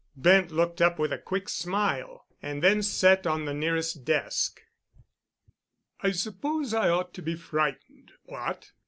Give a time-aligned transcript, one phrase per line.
[0.15, 4.59] Bent looked up with a quick smile, and then sat on the nearest desk.
[6.01, 8.13] "I suppose I ought to be frightened.
[8.23, 8.71] What?